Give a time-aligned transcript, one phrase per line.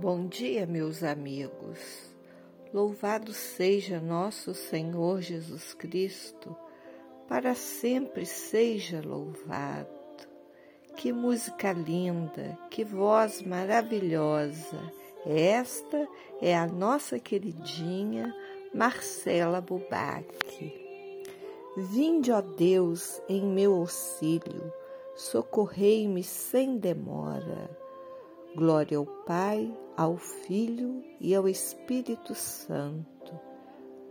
[0.00, 1.78] Bom dia, meus amigos.
[2.72, 6.54] Louvado seja nosso Senhor Jesus Cristo,
[7.28, 9.88] para sempre seja louvado.
[10.96, 14.78] Que música linda, que voz maravilhosa.
[15.24, 16.06] Esta
[16.42, 18.34] é a nossa queridinha
[18.74, 20.26] Marcela Bubac.
[21.76, 24.72] Vinde, ó Deus, em meu auxílio,
[25.14, 27.70] socorrei-me sem demora.
[28.54, 33.38] Glória ao Pai, ao Filho e ao Espírito Santo,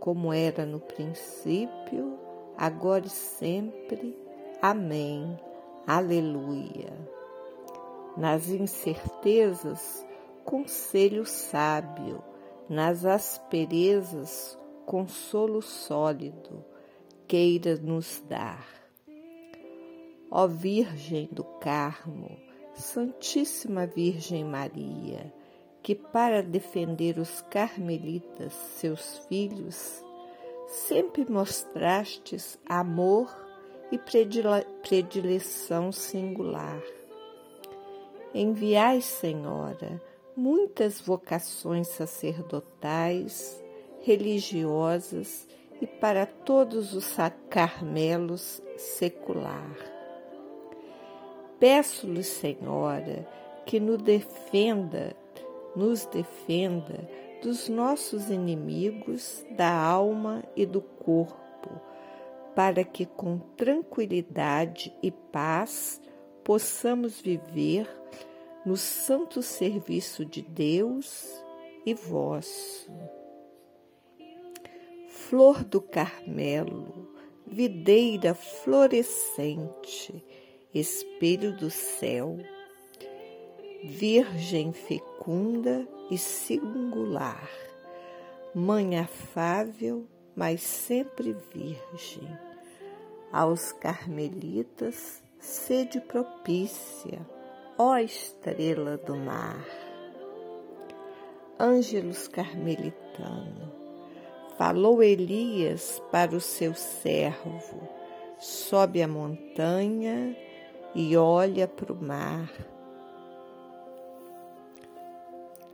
[0.00, 2.18] como era no princípio,
[2.56, 4.16] agora e sempre.
[4.62, 5.38] Amém.
[5.86, 6.92] Aleluia.
[8.16, 10.06] Nas incertezas,
[10.44, 12.22] conselho sábio,
[12.68, 16.64] nas asperezas, consolo sólido,
[17.28, 18.66] queira nos dar.
[20.30, 22.38] Ó Virgem do Carmo,
[22.74, 25.32] Santíssima Virgem Maria,
[25.84, 30.02] que para defender os carmelitas, seus filhos,
[30.66, 33.28] sempre mostrastes amor
[33.92, 33.98] e
[34.82, 36.82] predileção singular.
[38.34, 40.02] Enviai, Senhora,
[40.34, 43.62] muitas vocações sacerdotais,
[44.00, 45.46] religiosas
[45.80, 47.14] e para todos os
[47.48, 49.94] carmelos secular
[51.60, 53.26] Peço-lhe, Senhora,
[53.64, 55.16] que nos defenda,
[55.76, 57.08] nos defenda
[57.42, 61.80] dos nossos inimigos da alma e do corpo,
[62.54, 66.00] para que com tranquilidade e paz
[66.42, 67.88] possamos viver
[68.64, 71.44] no santo serviço de Deus
[71.84, 72.90] e vosso.
[75.08, 77.08] Flor do Carmelo,
[77.46, 80.24] videira florescente,
[80.72, 82.38] espelho do céu,
[83.84, 87.50] virgem fecunda e singular,
[88.54, 92.26] mãe afável, mas sempre virgem.
[93.30, 97.20] Aos carmelitas, sede propícia,
[97.76, 99.62] ó estrela do mar.
[101.60, 103.70] Ângelos carmelitano,
[104.56, 107.86] falou Elias para o seu servo,
[108.38, 110.34] sobe a montanha
[110.94, 112.73] e olha para o mar.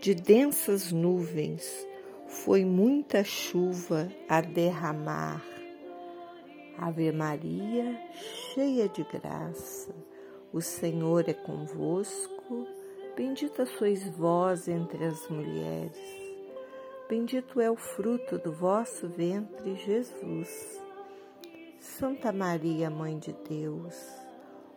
[0.00, 1.86] de densas nuvens,
[2.28, 5.44] foi muita chuva a derramar.
[6.78, 8.00] Ave Maria,
[8.54, 9.92] cheia de graça,
[10.52, 12.66] o Senhor é convosco,
[13.16, 15.98] bendita sois vós entre as mulheres,
[17.08, 20.80] bendito é o fruto do vosso ventre, Jesus.
[21.80, 23.96] Santa Maria, Mãe de Deus,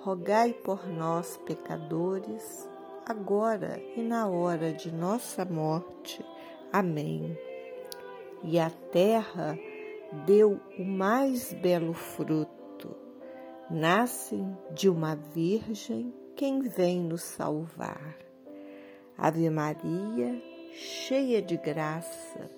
[0.00, 2.71] rogai por nós, pecadores,
[3.06, 6.24] agora e na hora de nossa morte.
[6.72, 7.36] Amém.
[8.42, 9.58] E a terra
[10.26, 12.96] deu o mais belo fruto.
[13.70, 18.16] Nascem de uma virgem quem vem nos salvar.
[19.16, 22.50] Ave Maria, cheia de graça,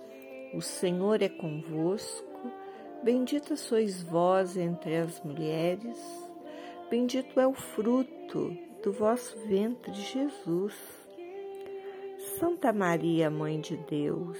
[0.55, 2.25] o Senhor é convosco.
[3.02, 6.25] Bendita sois vós entre as mulheres
[6.90, 10.75] Bendito é o fruto do vosso ventre, Jesus.
[12.38, 14.38] Santa Maria, Mãe de Deus,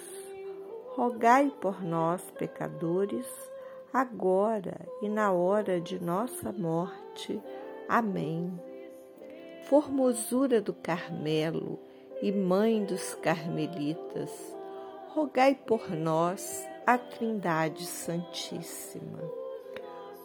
[0.95, 3.27] rogai por nós, pecadores,
[3.91, 7.41] agora e na hora de nossa morte.
[7.89, 8.53] Amém.
[9.63, 11.79] Formosura do Carmelo
[12.21, 14.31] e Mãe dos Carmelitas,
[15.15, 19.21] rogai por nós, a Trindade Santíssima.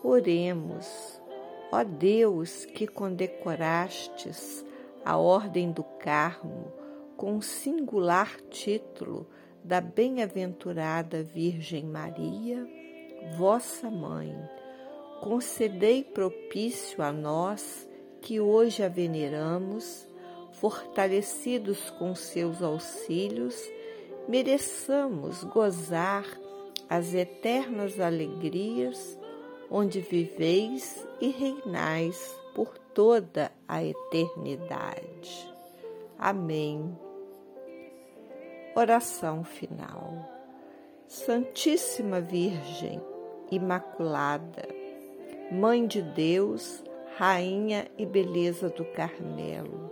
[0.03, 1.21] Oremos.
[1.71, 4.65] Ó Deus, que condecorastes
[5.05, 6.73] a Ordem do Carmo
[7.15, 9.27] com o singular título
[9.63, 12.67] da Bem-aventurada Virgem Maria,
[13.37, 14.35] vossa Mãe,
[15.21, 17.87] concedei propício a nós
[18.19, 20.07] que hoje a veneramos,
[20.53, 23.55] fortalecidos com seus auxílios,
[24.27, 26.25] mereçamos gozar
[26.89, 29.18] as eternas alegrias
[29.69, 35.53] onde viveis e reinais por toda a eternidade.
[36.17, 36.97] Amém.
[38.75, 40.13] Oração final.
[41.07, 43.01] Santíssima Virgem
[43.51, 44.67] Imaculada,
[45.51, 46.83] Mãe de Deus,
[47.17, 49.91] Rainha e Beleza do Carmelo,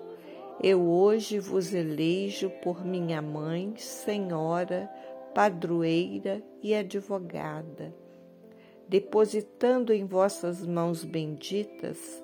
[0.62, 4.90] eu hoje vos elejo por minha mãe, Senhora,
[5.34, 7.94] padroeira e advogada,
[8.88, 12.24] depositando em vossas mãos benditas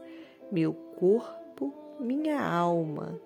[0.51, 3.19] meu corpo, minha alma,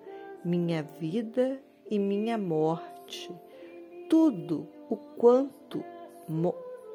[0.44, 3.30] minha vida e minha morte,
[4.08, 5.84] tudo o quanto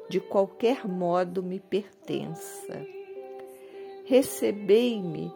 [0.08, 2.84] de qualquer modo me pertença.
[4.04, 5.32] Recebei-me,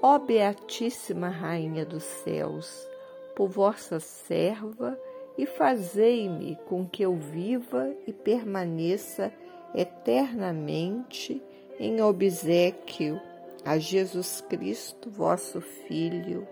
[0.00, 2.88] ó Beatíssima Rainha dos céus,
[3.36, 4.98] por vossa serva
[5.38, 9.32] e fazei-me com que eu viva e permaneça
[9.74, 11.42] eternamente
[11.78, 13.20] em obsequio
[13.64, 16.46] a Jesus Cristo, vosso Filho.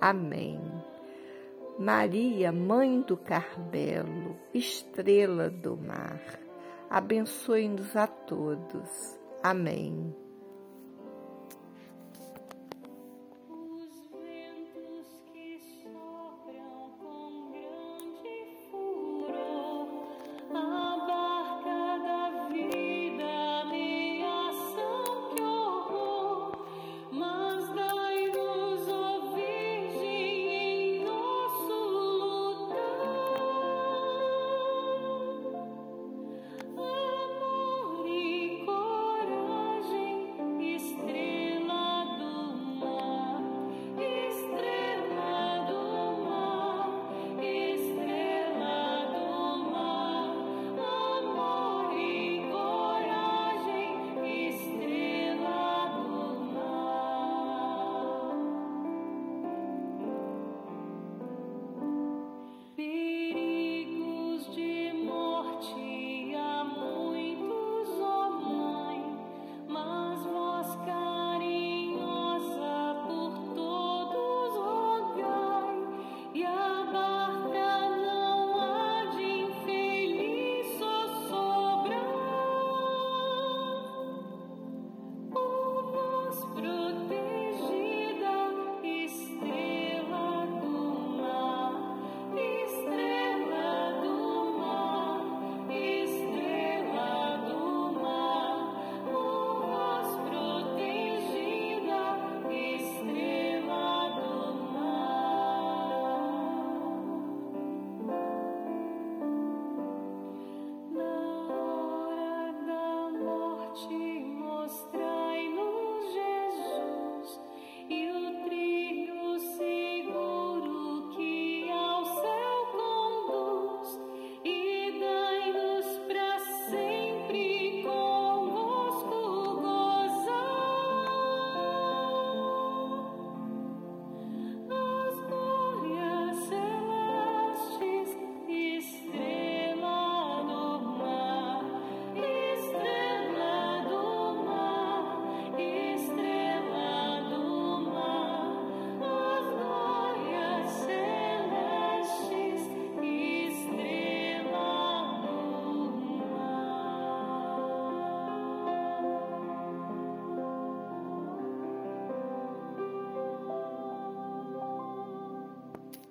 [0.00, 0.60] Amém.
[1.78, 6.20] Maria, Mãe do Carmelo, estrela do mar,
[6.88, 9.18] abençoe-nos a todos.
[9.42, 10.23] Amém.